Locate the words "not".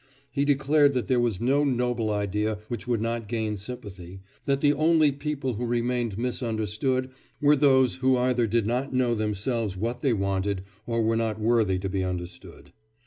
3.01-3.27, 8.65-8.95, 11.15-11.39